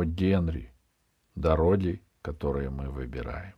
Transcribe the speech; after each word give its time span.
него 0.00 0.04
Генри, 0.04 0.72
дороги, 1.34 2.02
которые 2.22 2.70
мы 2.70 2.90
выбираем. 2.90 3.54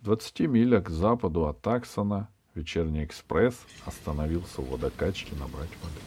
В 0.00 0.04
20 0.04 0.40
милях 0.40 0.84
к 0.84 0.90
западу 0.90 1.46
от 1.46 1.60
Таксона 1.60 2.28
вечерний 2.54 3.04
экспресс 3.04 3.56
остановился 3.84 4.60
у 4.60 4.64
водокачки 4.64 5.34
набрать 5.34 5.70
воды. 5.82 6.00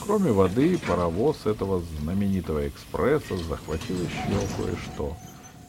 Кроме 0.00 0.32
воды, 0.32 0.78
паровоз 0.78 1.46
этого 1.46 1.80
знаменитого 1.80 2.66
экспресса 2.68 3.36
захватил 3.36 3.96
еще 4.00 4.56
кое-что, 4.56 5.16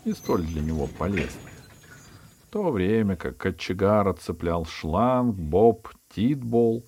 не 0.06 0.14
столь 0.14 0.44
для 0.44 0.62
него 0.62 0.88
полезное. 0.88 1.52
В 2.48 2.52
то 2.52 2.72
время 2.72 3.16
как 3.16 3.38
кочегар 3.38 4.08
отцеплял 4.08 4.66
шланг, 4.66 5.36
Боб 5.36 5.90
Титбол, 6.10 6.84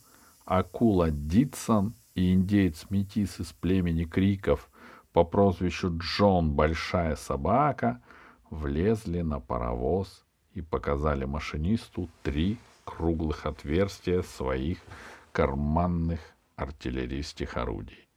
акула 0.45 1.11
Дитсон 1.11 1.93
и 2.15 2.33
индеец-метис 2.33 3.39
из 3.39 3.53
племени 3.53 4.05
Криков 4.05 4.69
по 5.13 5.23
прозвищу 5.23 5.95
Джон 5.97 6.51
Большая 6.51 7.15
Собака 7.15 8.01
влезли 8.49 9.21
на 9.21 9.39
паровоз 9.39 10.25
и 10.53 10.61
показали 10.61 11.25
машинисту 11.25 12.09
три 12.23 12.57
круглых 12.83 13.45
отверстия 13.45 14.23
своих 14.23 14.79
карманных 15.31 16.19
артиллерийских 16.55 17.57
орудий. 17.57 18.09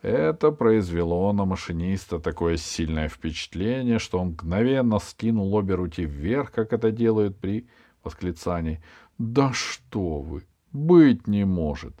Это 0.00 0.50
произвело 0.50 1.32
на 1.32 1.44
машиниста 1.44 2.18
такое 2.18 2.56
сильное 2.56 3.08
впечатление, 3.08 4.00
что 4.00 4.18
он 4.18 4.28
мгновенно 4.28 4.98
скинул 4.98 5.54
обе 5.54 5.74
руки 5.74 6.04
вверх, 6.04 6.50
как 6.50 6.72
это 6.72 6.90
делают 6.90 7.38
при 7.38 7.68
восклицании 8.02 8.82
«Да 9.18 9.52
что 9.52 10.20
вы! 10.20 10.44
Быть 10.72 11.28
не 11.28 11.44
может!» 11.44 11.94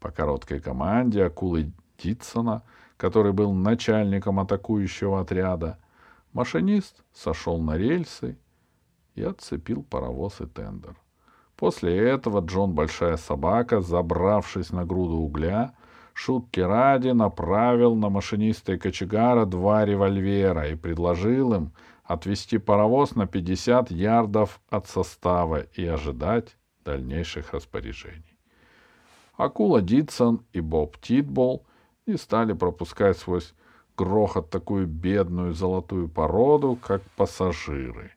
По 0.00 0.10
короткой 0.10 0.60
команде 0.60 1.24
акулы 1.24 1.72
Дитсона, 2.02 2.62
который 3.00 3.32
был 3.32 3.54
начальником 3.54 4.40
атакующего 4.40 5.22
отряда, 5.22 5.78
машинист 6.34 7.02
сошел 7.14 7.58
на 7.58 7.78
рельсы 7.78 8.38
и 9.14 9.22
отцепил 9.22 9.82
паровоз 9.82 10.42
и 10.42 10.46
тендер. 10.46 10.96
После 11.56 11.96
этого 11.96 12.40
Джон 12.40 12.74
Большая 12.74 13.16
Собака, 13.16 13.80
забравшись 13.80 14.70
на 14.70 14.84
груду 14.84 15.16
угля, 15.16 15.74
шутки 16.12 16.60
ради 16.60 17.08
направил 17.08 17.94
на 17.96 18.10
машиниста 18.10 18.74
и 18.74 18.78
кочегара 18.78 19.46
два 19.46 19.86
револьвера 19.86 20.68
и 20.68 20.74
предложил 20.74 21.54
им 21.54 21.72
отвести 22.04 22.58
паровоз 22.58 23.14
на 23.14 23.26
50 23.26 23.90
ярдов 23.90 24.60
от 24.68 24.86
состава 24.86 25.60
и 25.60 25.86
ожидать 25.86 26.58
дальнейших 26.84 27.54
распоряжений. 27.54 28.38
Акула 29.38 29.80
Дитсон 29.80 30.44
и 30.52 30.60
Боб 30.60 30.98
Титбол 30.98 31.64
не 32.10 32.18
стали 32.18 32.52
пропускать 32.52 33.18
сквозь 33.18 33.54
грохот 33.96 34.50
такую 34.50 34.86
бедную 34.86 35.54
золотую 35.54 36.08
породу, 36.08 36.76
как 36.80 37.02
пассажиры, 37.16 38.12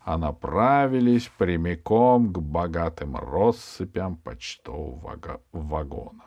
а 0.00 0.18
направились 0.18 1.30
прямиком 1.38 2.32
к 2.32 2.38
богатым 2.38 3.16
россыпям 3.16 4.16
почтового 4.16 5.40
вагона. 5.52 6.24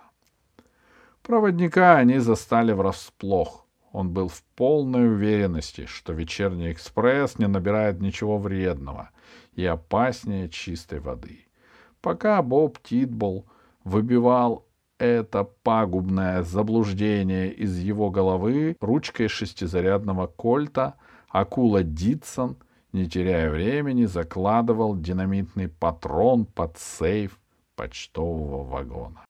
Проводника 1.21 1.97
они 1.97 2.19
застали 2.19 2.73
врасплох. 2.73 3.65
Он 3.91 4.09
был 4.09 4.27
в 4.27 4.41
полной 4.55 5.07
уверенности, 5.07 5.85
что 5.85 6.13
вечерний 6.13 6.71
экспресс 6.71 7.37
не 7.37 7.47
набирает 7.47 8.01
ничего 8.01 8.39
вредного 8.39 9.11
и 9.53 9.63
опаснее 9.65 10.49
чистой 10.49 10.99
воды. 10.99 11.45
Пока 12.01 12.41
Боб 12.41 12.79
Титбол 12.81 13.45
выбивал 13.83 14.65
это 15.03 15.43
пагубное 15.43 16.43
заблуждение 16.43 17.51
из 17.51 17.77
его 17.77 18.09
головы 18.09 18.77
ручкой 18.79 19.27
шестизарядного 19.27 20.27
кольта, 20.27 20.95
акула 21.27 21.83
Дитсон, 21.83 22.55
не 22.93 23.09
теряя 23.09 23.49
времени, 23.49 24.05
закладывал 24.05 24.97
динамитный 24.97 25.67
патрон 25.67 26.45
под 26.45 26.77
сейф 26.77 27.37
почтового 27.75 28.63
вагона. 28.63 29.25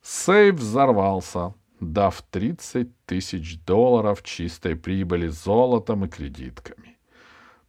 Сейф 0.00 0.54
взорвался, 0.54 1.54
дав 1.80 2.22
30 2.30 2.88
тысяч 3.04 3.58
долларов 3.64 4.22
чистой 4.22 4.76
прибыли 4.76 5.26
золотом 5.26 6.04
и 6.04 6.08
кредитками. 6.08 6.98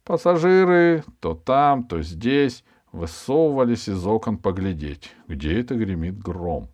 Пассажиры 0.04 1.02
то 1.18 1.34
там, 1.34 1.82
то 1.82 2.02
здесь 2.02 2.62
высовывались 2.92 3.88
из 3.88 4.06
окон 4.06 4.38
поглядеть, 4.38 5.14
где 5.26 5.60
это 5.60 5.74
гремит 5.74 6.18
гром. 6.18 6.68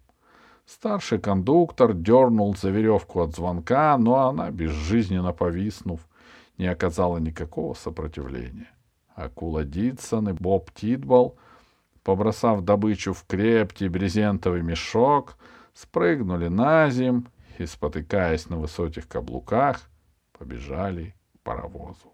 Старший 0.67 1.19
кондуктор 1.19 1.93
дернул 1.93 2.57
за 2.57 2.71
веревку 2.71 3.21
от 3.21 3.35
звонка, 3.35 3.97
но 3.99 4.29
она, 4.29 4.51
безжизненно 4.51 5.33
повиснув, 5.33 6.01
не 6.57 6.67
оказала 6.67 7.19
никакого 7.19 7.75
сопротивления. 7.75 8.71
Акула 9.15 9.65
Дитсон 9.65 10.31
и 10.31 10.33
Боб 10.33 10.71
Титбол, 10.73 11.37
побросав 12.03 12.63
добычу 12.63 13.13
в 13.13 13.25
крепкий 13.27 13.89
брезентовый 13.89 14.63
мешок, 14.63 15.37
спрыгнули 15.75 16.49
на 16.49 16.89
земь 16.91 17.25
и, 17.59 17.67
спотыкаясь 17.67 18.49
на 18.49 18.57
высоких 18.57 19.07
каблуках, 19.07 19.83
побежали 20.33 21.15
к 21.35 21.41
паровозу. 21.41 22.14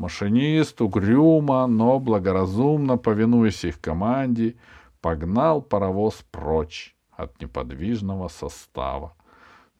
Машинист 0.00 0.80
угрюмо, 0.80 1.66
но 1.66 1.98
благоразумно, 1.98 2.96
повинуясь 2.96 3.64
их 3.64 3.78
команде, 3.82 4.54
погнал 5.02 5.60
паровоз 5.60 6.24
прочь 6.30 6.96
от 7.12 7.38
неподвижного 7.42 8.28
состава. 8.28 9.12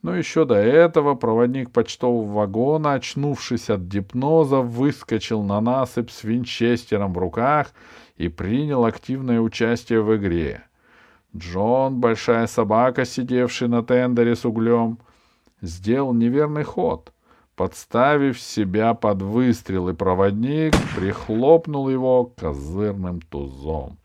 Но 0.03 0.15
еще 0.15 0.45
до 0.45 0.53
этого 0.53 1.15
проводник 1.15 1.71
почтового 1.71 2.31
вагона, 2.31 2.93
очнувшись 2.93 3.71
от 3.71 3.81
гипноза, 3.81 4.57
выскочил 4.57 5.41
на 5.41 5.59
насыпь 5.59 6.11
с 6.11 6.23
винчестером 6.23 7.13
в 7.13 7.17
руках 7.17 7.73
и 8.15 8.27
принял 8.27 8.85
активное 8.85 9.41
участие 9.41 10.03
в 10.03 10.15
игре. 10.15 10.61
Джон, 11.35 11.99
большая 11.99 12.45
собака, 12.45 13.05
сидевший 13.05 13.69
на 13.69 13.81
тендере 13.81 14.35
с 14.35 14.45
углем, 14.45 14.99
сделал 15.63 16.13
неверный 16.13 16.63
ход— 16.63 17.11
подставив 17.55 18.39
себя 18.39 18.93
под 18.93 19.21
выстрел, 19.21 19.89
и 19.89 19.93
проводник 19.93 20.73
прихлопнул 20.95 21.89
его 21.89 22.25
козырным 22.25 23.21
тузом. 23.21 23.97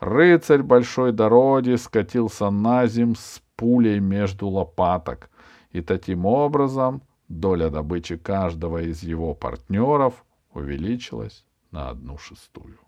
Рыцарь 0.00 0.62
большой 0.62 1.12
дороги 1.12 1.76
скатился 1.76 2.50
на 2.50 2.86
зем 2.86 3.14
с 3.14 3.40
пулей 3.56 4.00
между 4.00 4.48
лопаток, 4.48 5.30
и 5.70 5.80
таким 5.80 6.26
образом 6.26 7.02
доля 7.28 7.70
добычи 7.70 8.16
каждого 8.16 8.82
из 8.82 9.02
его 9.02 9.34
партнеров 9.34 10.24
увеличилась 10.52 11.46
на 11.70 11.90
одну 11.90 12.18
шестую. 12.18 12.78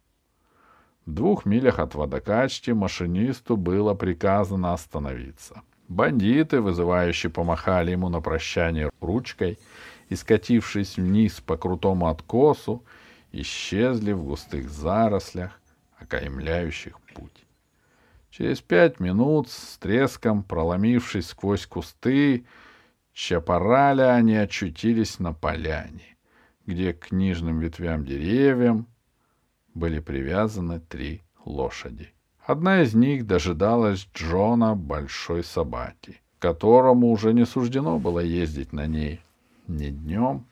В 1.06 1.12
двух 1.12 1.46
милях 1.46 1.78
от 1.78 1.94
водокачки 1.94 2.72
машинисту 2.72 3.56
было 3.56 3.94
приказано 3.94 4.72
остановиться— 4.72 5.62
Бандиты, 5.88 6.60
вызывающие, 6.60 7.30
помахали 7.30 7.92
ему 7.92 8.08
на 8.08 8.20
прощание 8.20 8.90
ручкой 9.00 9.58
и, 10.08 10.16
скатившись 10.16 10.96
вниз 10.96 11.40
по 11.40 11.56
крутому 11.56 12.08
откосу, 12.08 12.84
исчезли 13.32 14.12
в 14.12 14.24
густых 14.24 14.68
зарослях, 14.68 15.60
окаймляющих 15.98 17.00
путь. 17.14 17.46
Через 18.30 18.60
пять 18.60 19.00
минут, 19.00 19.48
с 19.48 19.78
треском 19.78 20.42
проломившись 20.42 21.28
сквозь 21.28 21.66
кусты, 21.66 22.44
чапораля 23.12 24.14
они 24.14 24.36
очутились 24.36 25.18
на 25.18 25.32
поляне, 25.32 26.16
где 26.66 26.92
к 26.92 27.06
книжным 27.08 27.60
ветвям 27.60 28.04
деревьям 28.04 28.88
были 29.72 30.00
привязаны 30.00 30.80
три 30.80 31.22
лошади. 31.44 32.15
Одна 32.46 32.82
из 32.82 32.94
них 32.94 33.26
дожидалась 33.26 34.06
Джона 34.14 34.76
Большой 34.76 35.42
Собаки, 35.42 36.20
которому 36.38 37.10
уже 37.10 37.32
не 37.32 37.44
суждено 37.44 37.98
было 37.98 38.20
ездить 38.20 38.72
на 38.72 38.86
ней 38.86 39.20
ни 39.66 39.88
днем, 39.88 40.46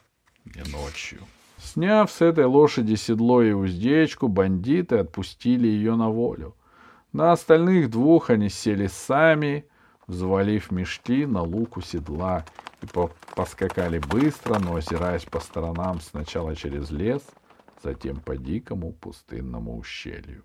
ни 0.45 0.69
ночью. 0.73 1.21
Сняв 1.57 2.11
с 2.11 2.21
этой 2.21 2.47
лошади 2.47 2.97
седло 2.97 3.43
и 3.43 3.53
уздечку, 3.53 4.27
бандиты 4.27 4.97
отпустили 4.97 5.69
ее 5.69 5.95
на 5.95 6.09
волю. 6.11 6.57
На 7.13 7.31
остальных 7.31 7.91
двух 7.91 8.29
они 8.29 8.49
сели 8.49 8.89
сами, 8.89 9.65
взвалив 10.09 10.73
мешки 10.73 11.27
на 11.27 11.43
луку 11.43 11.81
седла, 11.81 12.45
и 12.83 12.87
поскакали 13.37 14.01
быстро, 14.01 14.59
но 14.59 14.75
озираясь 14.75 15.27
по 15.27 15.39
сторонам 15.39 16.01
сначала 16.01 16.57
через 16.57 16.91
лес, 16.91 17.23
затем 17.85 18.17
по 18.17 18.37
дикому 18.37 18.93
пустынному 18.95 19.79
ущелью. 19.79 20.43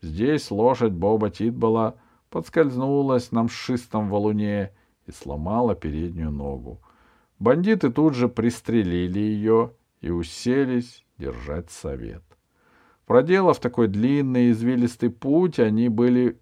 Здесь 0.00 0.50
лошадь 0.50 0.92
Боба 0.92 1.30
Титбола 1.30 1.98
подскользнулась 2.30 3.32
на 3.32 3.44
мшистом 3.44 4.08
валуне 4.08 4.72
и 5.06 5.10
сломала 5.12 5.74
переднюю 5.74 6.30
ногу. 6.30 6.80
Бандиты 7.38 7.90
тут 7.90 8.14
же 8.14 8.28
пристрелили 8.28 9.18
ее 9.18 9.72
и 10.00 10.10
уселись 10.10 11.04
держать 11.18 11.70
совет. 11.70 12.22
Проделав 13.06 13.58
такой 13.58 13.88
длинный 13.88 14.50
извилистый 14.50 15.10
путь, 15.10 15.58
они 15.58 15.88
были 15.88 16.38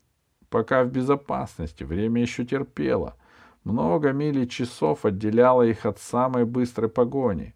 пока 0.50 0.85
в 0.85 0.91
безопасности, 0.91 1.85
время 1.85 2.23
еще 2.23 2.44
терпело. 2.44 3.17
Много 3.64 4.12
миль 4.12 4.41
и 4.41 4.49
часов 4.49 5.05
отделяло 5.05 5.62
их 5.62 5.87
от 5.87 5.99
самой 5.99 6.44
быстрой 6.44 6.88
погони. 6.88 7.55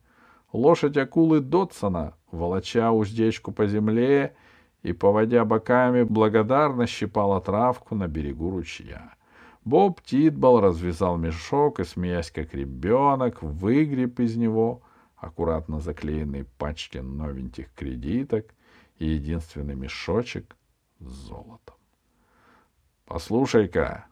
Лошадь 0.52 0.96
акулы 0.96 1.40
Дотсона, 1.40 2.14
волоча 2.30 2.90
уздечку 2.92 3.52
по 3.52 3.66
земле 3.66 4.34
и, 4.82 4.92
поводя 4.92 5.44
боками, 5.44 6.04
благодарно 6.04 6.86
щипала 6.86 7.40
травку 7.40 7.94
на 7.94 8.08
берегу 8.08 8.50
ручья. 8.50 9.14
Боб 9.64 10.00
Титбол 10.00 10.60
развязал 10.60 11.18
мешок 11.18 11.80
и, 11.80 11.84
смеясь 11.84 12.30
как 12.30 12.54
ребенок, 12.54 13.42
выгреб 13.42 14.20
из 14.20 14.36
него 14.36 14.82
аккуратно 15.16 15.80
заклеенные 15.80 16.44
пачки 16.44 16.98
новеньких 16.98 17.72
кредиток 17.74 18.54
и 18.98 19.06
единственный 19.06 19.74
мешочек 19.74 20.56
с 20.98 21.28
золотом. 21.28 21.76
«Послушай-ка, 23.04 24.06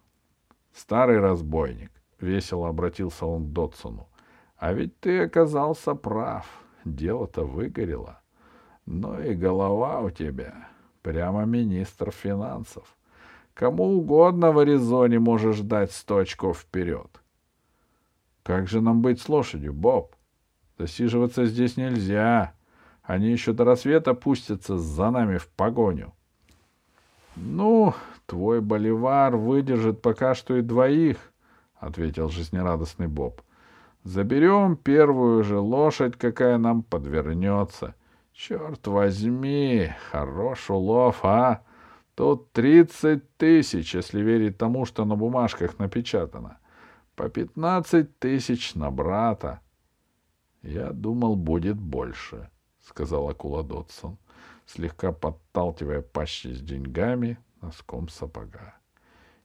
старый 0.74 1.18
разбойник»,— 1.18 1.92
весело 2.20 2.68
обратился 2.68 3.24
он 3.26 3.46
к 3.46 3.52
Дотсону,— 3.52 4.08
«а 4.56 4.72
ведь 4.72 4.98
ты 5.00 5.20
оказался 5.20 5.94
прав, 5.94 6.46
дело-то 6.84 7.44
выгорело. 7.44 8.20
Но 8.90 9.20
и 9.20 9.34
голова 9.34 10.00
у 10.00 10.08
тебя, 10.08 10.70
прямо 11.02 11.44
министр 11.44 12.10
финансов. 12.10 12.96
Кому 13.52 13.98
угодно 13.98 14.50
в 14.50 14.58
Аризоне 14.58 15.18
можешь 15.18 15.60
дать 15.60 15.92
сто 15.92 16.16
очков 16.16 16.60
вперед. 16.60 17.20
Как 18.42 18.66
же 18.66 18.80
нам 18.80 19.02
быть 19.02 19.20
с 19.20 19.28
лошадью, 19.28 19.74
Боб? 19.74 20.16
Засиживаться 20.78 21.44
здесь 21.44 21.76
нельзя. 21.76 22.54
Они 23.02 23.30
еще 23.30 23.52
до 23.52 23.64
рассвета 23.64 24.14
пустятся 24.14 24.78
за 24.78 25.10
нами 25.10 25.36
в 25.36 25.48
погоню. 25.48 26.14
Ну, 27.36 27.92
твой 28.24 28.62
боливар 28.62 29.36
выдержит 29.36 30.00
пока 30.00 30.34
что 30.34 30.56
и 30.56 30.62
двоих,— 30.62 31.18
ответил 31.76 32.30
жизнерадостный 32.30 33.06
Боб. 33.06 33.42
Заберем 34.04 34.76
первую 34.76 35.44
же 35.44 35.58
лошадь, 35.58 36.16
какая 36.16 36.56
нам 36.56 36.82
подвернется. 36.82 37.94
Черт 38.38 38.86
возьми, 38.86 39.92
хорош 40.12 40.70
улов, 40.70 41.24
а? 41.24 41.64
Тут 42.14 42.52
тридцать 42.52 43.36
тысяч, 43.36 43.96
если 43.96 44.20
верить 44.20 44.56
тому, 44.56 44.84
что 44.84 45.04
на 45.04 45.16
бумажках 45.16 45.80
напечатано. 45.80 46.58
По 47.16 47.28
пятнадцать 47.28 48.16
тысяч 48.20 48.76
на 48.76 48.92
брата. 48.92 49.60
Я 50.62 50.92
думал, 50.92 51.34
будет 51.34 51.80
больше,— 51.80 52.48
сказал 52.80 53.28
акула 53.28 53.64
Дотсон, 53.64 54.18
слегка 54.66 55.10
подталкивая 55.10 56.00
пащи 56.00 56.54
с 56.54 56.60
деньгами 56.60 57.38
носком 57.60 58.08
сапога. 58.08 58.76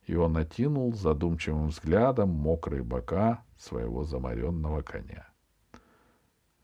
И 0.06 0.16
он 0.16 0.34
натянул 0.34 0.94
задумчивым 0.94 1.70
взглядом 1.70 2.30
мокрые 2.30 2.84
бока 2.84 3.44
своего 3.58 4.04
заморенного 4.04 4.84
коня.— 4.84 5.28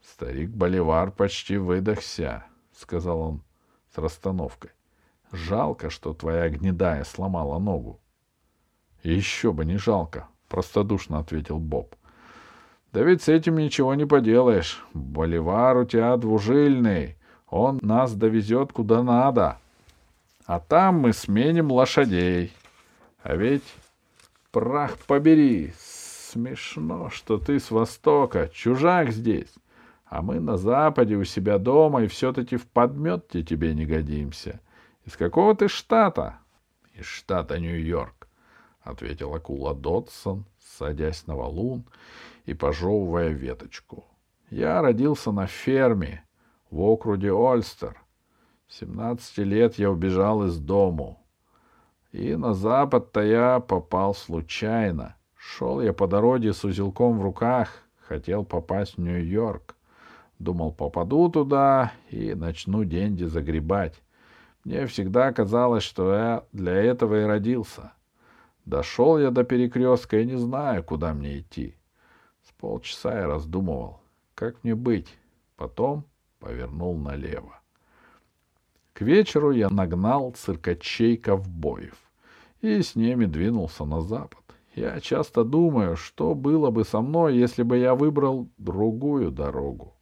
Старик 0.02 0.50
Боливар 0.50 1.10
почти 1.10 1.56
выдохся,— 1.56 2.44
сказал 2.72 3.20
он 3.20 3.42
с 3.94 3.98
расстановкой.— 3.98 4.70
Жалко, 5.32 5.90
что 5.90 6.14
твоя 6.14 6.48
гнедая 6.48 7.04
сломала 7.04 7.58
ногу.— 7.58 8.00
Еще 9.02 9.52
бы 9.52 9.64
не 9.64 9.76
жалко,— 9.76 10.28
простодушно 10.48 11.18
ответил 11.18 11.58
Боб.— 11.58 11.94
Да 12.92 13.02
ведь 13.02 13.22
с 13.22 13.28
этим 13.28 13.58
ничего 13.58 13.94
не 13.94 14.06
поделаешь. 14.06 14.84
Боливар 14.94 15.76
у 15.76 15.84
тебя 15.84 16.16
двужильный. 16.16 17.16
Он 17.48 17.78
нас 17.82 18.14
довезет 18.14 18.72
куда 18.72 19.02
надо. 19.02 19.58
А 20.46 20.60
там 20.60 21.00
мы 21.00 21.12
сменим 21.12 21.70
лошадей. 21.70 22.52
А 23.22 23.36
ведь, 23.36 23.64
прах 24.50 24.98
побери, 24.98 25.72
смешно, 25.78 27.10
что 27.10 27.38
ты 27.38 27.60
с 27.60 27.70
востока, 27.70 28.48
чужак 28.52 29.12
здесь. 29.12 29.52
А 30.10 30.22
мы 30.22 30.40
на 30.40 30.56
западе 30.56 31.14
у 31.14 31.22
себя 31.22 31.58
дома 31.58 32.02
и 32.02 32.08
все-таки 32.08 32.56
в 32.56 32.66
подметке 32.66 33.44
тебе 33.44 33.72
не 33.74 33.86
годимся. 33.86 34.60
Из 35.04 35.16
какого 35.16 35.54
ты 35.54 35.68
штата? 35.68 36.40
Из 36.94 37.04
штата 37.04 37.60
Нью-Йорк,— 37.60 38.26
ответил 38.82 39.32
акула 39.32 39.72
Додсон, 39.72 40.46
садясь 40.58 41.28
на 41.28 41.36
валун 41.36 41.84
и 42.44 42.54
пожевывая 42.54 43.28
веточку. 43.28 44.04
Я 44.50 44.82
родился 44.82 45.30
на 45.30 45.46
ферме 45.46 46.24
в 46.72 46.80
округе 46.80 47.32
Ольстер. 47.32 47.96
В 48.66 48.74
семнадцати 48.74 49.42
лет 49.42 49.78
я 49.78 49.92
убежал 49.92 50.44
из 50.44 50.58
дому. 50.58 51.24
И 52.10 52.34
на 52.34 52.52
запад-то 52.52 53.22
я 53.22 53.60
попал 53.60 54.16
случайно. 54.16 55.14
Шел 55.36 55.80
я 55.80 55.92
по 55.92 56.08
дороге 56.08 56.52
с 56.52 56.64
узелком 56.64 57.20
в 57.20 57.22
руках, 57.22 57.84
хотел 58.08 58.44
попасть 58.44 58.96
в 58.96 59.00
Нью-Йорк. 59.00 59.76
Думал, 60.40 60.72
попаду 60.72 61.28
туда 61.28 61.92
и 62.08 62.34
начну 62.34 62.84
деньги 62.84 63.24
загребать. 63.24 64.02
Мне 64.64 64.86
всегда 64.86 65.34
казалось, 65.34 65.82
что 65.82 66.14
я 66.14 66.44
для 66.50 66.76
этого 66.76 67.20
и 67.20 67.24
родился. 67.24 67.92
Дошел 68.64 69.18
я 69.18 69.30
до 69.30 69.44
перекрестка 69.44 70.18
и 70.18 70.24
не 70.24 70.38
знаю, 70.38 70.82
куда 70.82 71.12
мне 71.12 71.40
идти. 71.40 71.76
С 72.42 72.52
полчаса 72.52 73.20
я 73.20 73.26
раздумывал, 73.26 74.00
как 74.34 74.64
мне 74.64 74.74
быть. 74.74 75.14
Потом 75.56 76.06
повернул 76.38 76.96
налево. 76.96 77.60
К 78.94 79.02
вечеру 79.02 79.50
я 79.50 79.68
нагнал 79.68 80.32
циркачей-ковбоев 80.32 81.98
и 82.62 82.80
с 82.80 82.96
ними 82.96 83.26
двинулся 83.26 83.84
на 83.84 84.00
запад. 84.00 84.40
Я 84.74 85.00
часто 85.00 85.44
думаю, 85.44 85.96
что 85.96 86.34
было 86.34 86.70
бы 86.70 86.84
со 86.84 87.02
мной, 87.02 87.36
если 87.36 87.62
бы 87.62 87.76
я 87.76 87.94
выбрал 87.94 88.48
другую 88.56 89.30
дорогу.— 89.30 89.96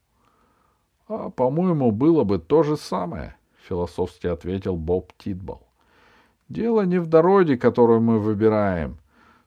А, 1.08 1.30
по-моему, 1.30 1.90
было 1.90 2.24
бы 2.24 2.38
то 2.38 2.62
же 2.62 2.76
самое,— 2.76 3.34
философски 3.68 4.26
ответил 4.26 4.76
Боб 4.76 5.12
Титбол.— 5.16 5.66
Дело 6.50 6.82
не 6.82 6.98
в 6.98 7.06
дороге, 7.06 7.56
которую 7.56 8.00
мы 8.00 8.18
выбираем. 8.18 8.98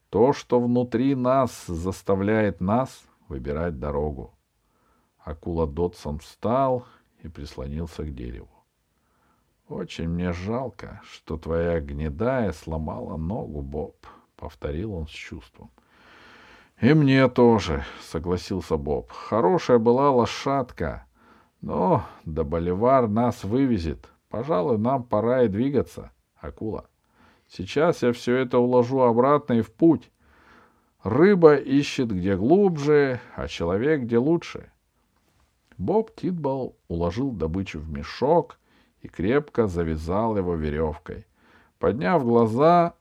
То, 0.10 0.34
что 0.34 0.60
внутри 0.60 1.16
нас, 1.16 1.66
заставляет 1.68 2.62
нас 2.62 3.04
выбирать 3.28 3.80
дорогу. 3.80 4.34
Акула 5.20 5.68
Дотсон 5.68 6.18
встал 6.20 6.86
и 7.22 7.28
прислонился 7.28 8.04
к 8.04 8.14
дереву.— 8.14 8.50
Очень 9.70 10.10
мне 10.10 10.34
жалко, 10.34 11.00
что 11.04 11.38
твоя 11.38 11.80
гнедая 11.80 12.54
сломала 12.54 13.18
ногу, 13.18 13.62
Боб,— 13.62 13.96
повторил 14.36 14.96
он 14.96 15.08
с 15.08 15.12
чувством.— 15.12 15.70
И 16.82 16.92
мне 16.96 17.30
тоже,— 17.30 17.86
согласился 18.02 18.78
Боб.— 18.78 19.12
Хорошая 19.12 19.78
была 19.78 20.10
лошадка.— 20.10 21.06
но 21.62 22.06
до 22.26 22.44
Боливар 22.44 23.08
нас 23.08 23.44
вывезет. 23.44 24.10
Пожалуй, 24.30 24.78
нам 24.78 25.04
пора 25.04 25.44
и 25.44 25.48
двигаться, 25.48 26.12
акула. 26.38 26.88
Сейчас 27.48 28.02
я 28.02 28.14
все 28.14 28.38
это 28.38 28.58
уложу 28.60 29.02
обратно 29.02 29.54
и 29.54 29.62
в 29.62 29.72
путь. 29.72 30.10
Рыба 31.04 31.56
ищет 31.56 32.12
где 32.12 32.36
глубже, 32.36 33.20
а 33.36 33.48
человек 33.48 34.02
где 34.02 34.18
лучше. 34.18 34.72
Боб 35.78 36.14
Титбол 36.16 36.78
уложил 36.88 37.32
добычу 37.32 37.80
в 37.80 37.90
мешок 37.90 38.60
и 39.02 39.08
крепко 39.08 39.68
завязал 39.68 40.38
его 40.38 40.56
веревкой. 40.56 41.26
Подняв 41.80 42.24
глаза, 42.24 42.94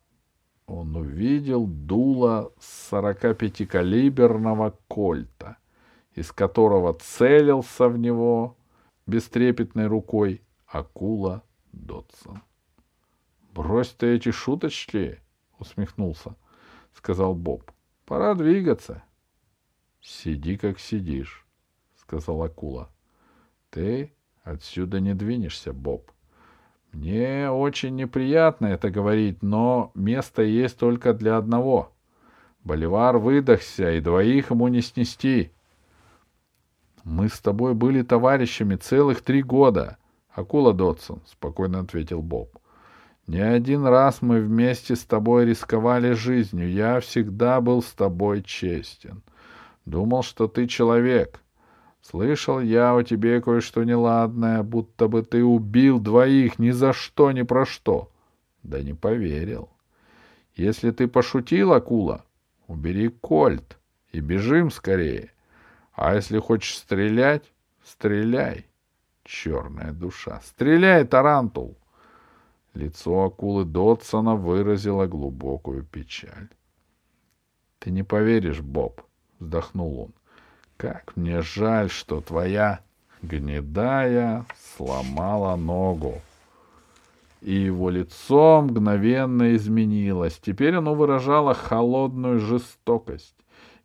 он 0.67 0.97
увидел 0.97 1.67
дуло 1.67 2.53
45-калиберного 2.59 4.75
кольта 4.89 5.60
из 6.21 6.33
которого 6.33 6.93
целился 6.93 7.89
в 7.89 7.97
него 7.97 8.59
бестрепетной 9.07 9.87
рукой 9.87 10.43
акула 10.67 11.43
Дотсон.— 11.73 12.43
Брось 13.55 13.89
ты 13.89 14.17
эти 14.17 14.31
шуточки,— 14.31 15.19
усмехнулся,— 15.59 16.37
сказал 16.93 17.35
Боб.— 17.35 17.71
Пора 18.05 18.35
двигаться.— 18.35 19.03
Сиди, 20.03 20.59
как 20.59 20.79
сидишь,— 20.79 21.47
сказал 21.97 22.43
акула.— 22.43 22.91
Ты 23.71 24.13
отсюда 24.43 25.01
не 25.01 25.15
двинешься, 25.15 25.73
Боб. 25.73 26.13
Мне 26.93 27.51
очень 27.51 27.97
неприятно 27.97 28.67
это 28.67 28.91
говорить, 28.91 29.43
но 29.43 29.91
место 29.95 30.43
есть 30.43 30.77
только 30.77 31.15
для 31.15 31.39
одного. 31.39 31.95
Боливар 32.63 33.17
выдохся, 33.17 33.93
и 33.93 34.01
двоих 34.03 34.51
ему 34.51 34.69
не 34.69 34.83
снести.— 34.83 35.53
мы 37.05 37.29
с 37.29 37.41
тобой 37.41 37.75
были 37.75 38.03
товарищами 38.03 38.77
целых 38.77 39.23
три 39.23 39.43
года. 39.43 39.97
Акула 40.31 40.73
Дотсон, 40.73 41.21
спокойно 41.27 41.81
ответил 41.81 42.23
Боб. 42.23 42.59
Не 43.27 43.41
один 43.41 43.87
раз 43.87 44.23
мы 44.23 44.41
вместе 44.41 44.97
с 44.97 45.05
тобой 45.05 45.45
рисковали 45.45 46.13
жизнью. 46.13 46.71
Я 46.71 47.01
всегда 47.01 47.61
был 47.61 47.83
с 47.83 47.93
тобой 47.93 48.43
честен. 48.43 49.23
Думал, 49.85 50.23
что 50.23 50.49
ты 50.49 50.67
человек. 50.67 51.41
Слышал 52.03 52.61
я 52.61 52.97
о 52.97 53.03
тебе 53.03 53.41
кое-что 53.41 53.85
неладное, 53.85 54.63
будто 54.63 55.07
бы 55.07 55.23
ты 55.23 55.45
убил 55.45 56.01
двоих 56.01 56.59
ни 56.59 56.71
за 56.71 56.93
что, 56.93 57.31
ни 57.31 57.43
про 57.43 57.67
что. 57.67 58.11
Да 58.63 58.83
не 58.83 58.95
поверил. 58.95 59.69
Если 60.57 60.91
ты 60.91 61.07
пошутил, 61.07 61.73
акула, 61.73 62.25
убери 62.67 63.09
кольт 63.09 63.79
и 64.13 64.21
бежим 64.21 64.71
скорее. 64.71 65.31
А 66.01 66.15
если 66.15 66.39
хочешь 66.39 66.79
стрелять, 66.79 67.53
стреляй, 67.85 68.67
черная 69.23 69.93
душа. 69.93 70.41
Стреляй, 70.43 71.05
тарантул! 71.05 71.77
Лицо 72.73 73.25
акулы 73.25 73.67
Дотсона 73.67 74.35
выразило 74.35 75.07
глубокую 75.07 75.85
печаль.— 75.85 76.49
Ты 77.81 77.91
не 77.91 78.03
поверишь, 78.03 78.63
Боб,— 78.63 79.03
вздохнул 79.41 80.01
он,— 80.01 80.15
как 80.79 81.15
мне 81.17 81.43
жаль, 81.43 81.91
что 81.91 82.23
твоя 82.23 82.81
гнедая 83.21 84.47
сломала 84.77 85.55
ногу. 85.57 86.23
И 87.43 87.53
его 87.53 87.91
лицо 87.91 88.63
мгновенно 88.63 89.55
изменилось. 89.55 90.39
Теперь 90.39 90.77
оно 90.77 90.95
выражало 90.95 91.53
холодную 91.53 92.41
жестокость 92.41 93.37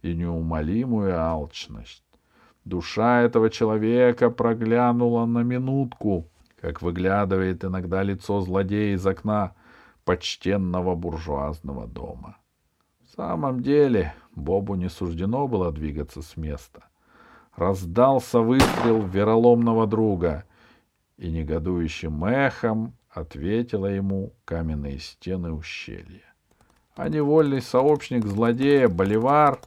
и 0.01 0.15
неумолимую 0.15 1.19
алчность. 1.19 2.04
Душа 2.65 3.21
этого 3.21 3.51
человека 3.51 4.31
проглянула 4.31 5.25
на 5.27 5.43
минутку, 5.43 6.27
как 6.59 6.81
выглядывает 6.81 7.63
иногда 7.63 8.01
лицо 8.01 8.41
злодея 8.41 8.95
из 8.95 9.05
окна 9.05 9.53
почтенного 10.03 10.95
буржуазного 10.95 11.87
дома. 11.87 12.37
В 13.03 13.15
самом 13.15 13.61
деле 13.61 14.15
Бобу 14.33 14.73
не 14.73 14.89
суждено 14.89 15.47
было 15.47 15.71
двигаться 15.71 16.23
с 16.23 16.35
места. 16.37 16.85
Раздался 17.55 18.39
выстрел 18.39 19.01
вероломного 19.05 19.85
друга, 19.85 20.43
и 21.17 21.31
негодующим 21.31 22.25
эхом 22.25 22.97
ответила 23.09 23.85
ему 23.85 24.33
каменные 24.43 24.97
стены 24.97 25.53
ущелья. 25.53 26.33
А 26.95 27.09
невольный 27.09 27.61
сообщник 27.61 28.25
злодея 28.25 28.89
Боливар 28.89 29.59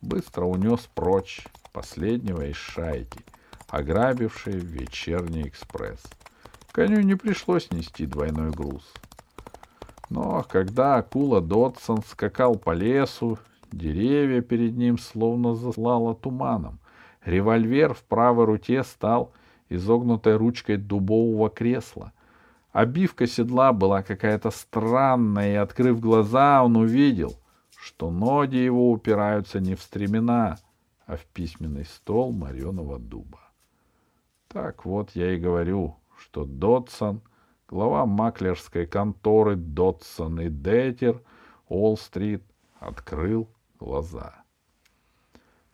быстро 0.00 0.44
унес 0.44 0.88
прочь 0.94 1.44
последнего 1.76 2.46
из 2.46 2.56
шайки, 2.56 3.20
ограбившей 3.68 4.54
вечерний 4.54 5.46
экспресс. 5.46 6.02
Коню 6.72 7.02
не 7.02 7.16
пришлось 7.16 7.70
нести 7.70 8.06
двойной 8.06 8.50
груз. 8.50 8.90
Но 10.08 10.42
когда 10.48 10.96
акула 10.96 11.42
Дотсон 11.42 12.02
скакал 12.08 12.54
по 12.54 12.72
лесу, 12.72 13.38
деревья 13.72 14.40
перед 14.40 14.74
ним 14.74 14.96
словно 14.98 15.54
заслало 15.54 16.14
туманом. 16.14 16.78
Револьвер 17.26 17.92
в 17.92 18.04
правой 18.04 18.46
руке 18.46 18.82
стал 18.82 19.34
изогнутой 19.68 20.36
ручкой 20.36 20.78
дубового 20.78 21.50
кресла. 21.50 22.14
Обивка 22.72 23.26
седла 23.26 23.74
была 23.74 24.02
какая-то 24.02 24.50
странная, 24.50 25.52
и, 25.52 25.56
открыв 25.56 26.00
глаза, 26.00 26.64
он 26.64 26.76
увидел, 26.78 27.34
что 27.78 28.10
ноги 28.10 28.56
его 28.56 28.90
упираются 28.90 29.60
не 29.60 29.74
в 29.74 29.82
стремена, 29.82 30.56
а 31.06 31.16
в 31.16 31.24
письменный 31.26 31.84
стол 31.84 32.32
мореного 32.32 32.98
дуба. 32.98 33.40
Так 34.48 34.84
вот 34.84 35.12
я 35.14 35.32
и 35.32 35.38
говорю, 35.38 35.96
что 36.18 36.44
Дотсон, 36.44 37.20
глава 37.68 38.06
маклерской 38.06 38.86
конторы 38.86 39.56
Дотсон 39.56 40.40
и 40.40 40.48
Детер, 40.48 41.20
Уолл-стрит, 41.68 42.42
открыл 42.78 43.48
глаза. 43.78 44.34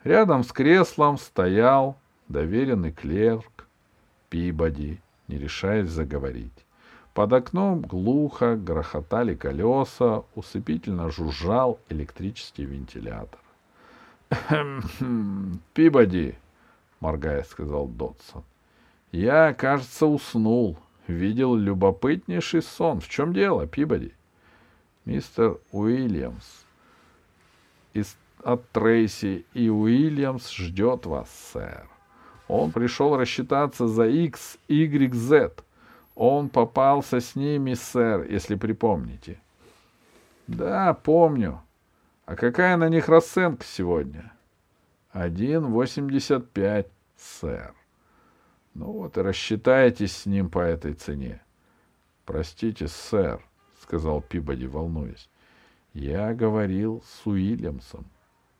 Рядом 0.04 0.42
с 0.42 0.52
креслом 0.52 1.18
стоял 1.18 1.96
доверенный 2.28 2.92
клерк 2.92 3.66
Пибоди, 4.28 5.00
не 5.28 5.38
решаясь 5.38 5.88
заговорить. 5.88 6.66
Под 7.14 7.32
окном 7.34 7.82
глухо 7.82 8.56
грохотали 8.56 9.34
колеса, 9.34 10.24
усыпительно 10.34 11.10
жужжал 11.10 11.78
электрический 11.90 12.64
вентилятор.— 12.64 13.38
Пибоди,— 15.74 16.36
моргая, 17.00 17.42
сказал 17.44 17.86
Дотсон, 17.86 18.44
я, 19.12 19.52
кажется, 19.52 20.06
уснул. 20.06 20.78
Видел 21.06 21.54
любопытнейший 21.54 22.62
сон. 22.62 23.00
В 23.00 23.08
чем 23.08 23.34
дело, 23.34 23.66
Пибоди? 23.66 24.14
Мистер 25.04 25.58
Уильямс 25.72 26.64
из 27.92 28.16
от 28.42 28.68
Трейси 28.70 29.44
и 29.52 29.68
Уильямс 29.68 30.50
ждет 30.50 31.06
вас, 31.06 31.28
сэр. 31.52 31.88
Он 32.48 32.72
пришел 32.72 33.16
рассчитаться 33.16 33.86
за 33.86 34.06
X, 34.06 34.58
Y, 34.68 35.12
Z. 35.14 35.52
Он 36.14 36.48
попался 36.48 37.20
с 37.20 37.36
ними, 37.36 37.74
сэр, 37.74 38.26
если 38.30 38.54
припомните. 38.54 39.38
Да, 40.46 40.94
помню. 40.94 41.62
А 42.24 42.36
какая 42.36 42.76
на 42.76 42.88
них 42.88 43.08
расценка 43.08 43.64
сегодня? 43.64 44.32
Один 45.10 45.66
восемьдесят 45.66 46.48
пять, 46.50 46.88
сэр. 47.16 47.74
Ну 48.74 48.92
вот 48.92 49.18
и 49.18 49.20
рассчитайтесь 49.20 50.16
с 50.16 50.26
ним 50.26 50.48
по 50.48 50.60
этой 50.60 50.94
цене.— 50.94 51.42
Простите, 52.24 52.86
сэр,— 52.86 53.44
сказал 53.82 54.22
Пибоди, 54.22 54.66
волнуясь.— 54.66 55.28
Я 55.92 56.32
говорил 56.32 57.02
с 57.04 57.26
Уильямсом. 57.26 58.06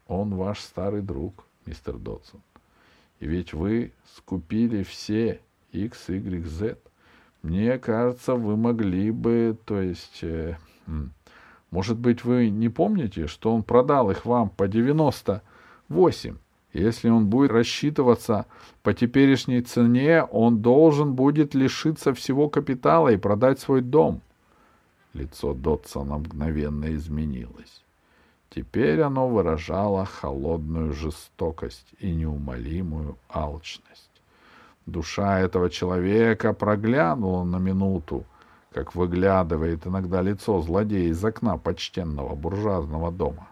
Он 0.09 0.35
ваш 0.35 0.59
старый 0.59 1.01
друг, 1.01 1.47
мистер 1.65 1.97
Додсон. 1.97 2.43
И 3.21 3.27
ведь 3.27 3.55
вы 3.55 3.93
скупили 4.17 4.83
все 4.83 5.41
X, 5.71 6.09
Y, 6.09 6.45
Z. 6.45 6.77
Мне 7.43 7.79
кажется, 7.79 8.35
вы 8.35 8.57
могли 8.57 9.13
бы, 9.13 9.57
то 9.65 9.81
есть... 9.81 10.19
Э, 10.23 10.59
может 11.73 11.99
быть, 11.99 12.23
вы 12.23 12.51
не 12.51 12.69
помните, 12.69 13.27
что 13.27 13.53
он 13.53 13.63
продал 13.63 14.11
их 14.11 14.27
вам 14.27 14.51
по 14.51 14.69
девяносто 14.69 15.43
восемь? 15.89 16.37
Если 16.75 17.09
он 17.09 17.27
будет 17.27 17.51
рассчитываться 17.51 18.45
по 18.83 18.93
теперешней 18.93 19.63
цене, 19.63 20.23
он 20.23 20.61
должен 20.61 21.15
будет 21.15 21.55
лишиться 21.55 22.13
всего 22.13 22.51
капитала 22.51 23.09
и 23.09 23.17
продать 23.17 23.59
свой 23.59 23.81
дом. 23.81 24.21
Лицо 25.15 25.55
Дотсона 25.55 26.19
мгновенно 26.19 26.95
изменилось. 26.95 27.83
Теперь 28.51 29.01
оно 29.01 29.29
выражало 29.29 30.05
холодную 30.05 30.93
жестокость 30.93 31.87
и 31.99 32.11
неумолимую 32.11 33.17
алчность. 33.31 34.11
Душа 34.85 35.41
этого 35.41 35.71
человека 35.71 36.53
проглянула 36.53 37.45
на 37.45 37.57
минуту, 37.57 38.27
как 38.73 38.95
выглядывает 38.95 39.87
иногда 39.87 40.23
лицо 40.23 40.61
злодея 40.61 41.09
из 41.09 41.25
окна 41.25 41.59
почтенного 41.59 42.35
буржуазного 42.35 43.13
дома. 43.13 43.49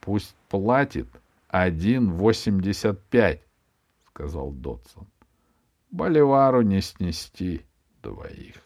Пусть 0.00 0.34
платит 0.48 1.08
один 1.48 2.12
восемьдесят 2.12 3.02
пять,— 3.04 3.42
сказал 4.08 4.50
Дотсон.— 4.50 5.06
Боливару 5.90 6.62
не 6.62 6.80
снести 6.80 7.64
двоих. 8.02 8.56